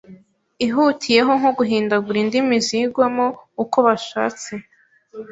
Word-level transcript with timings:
ihutiyeho 0.65 1.31
nko 1.39 1.49
guhindagura 1.57 2.17
indimi 2.25 2.55
zigwamo 2.65 3.27
uko 3.63 3.77
bashatse, 3.87 4.51